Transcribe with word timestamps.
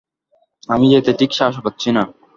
আমি 0.69 0.85
যেতে 0.93 1.11
ঠিক 1.19 1.31
সাহস 1.33 1.55
পাচ্ছি 1.63 1.89
না। 1.91 2.03